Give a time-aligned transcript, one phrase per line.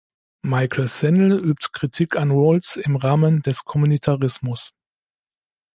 [0.41, 4.73] Michael Sandel übt Kritik an Rawls im Rahmen des Kommunitarismus.